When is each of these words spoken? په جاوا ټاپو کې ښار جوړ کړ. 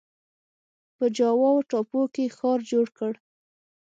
په 0.95 1.05
جاوا 1.17 1.49
ټاپو 1.69 2.01
کې 2.13 2.25
ښار 2.35 2.59
جوړ 2.71 2.87
کړ. 2.97 3.13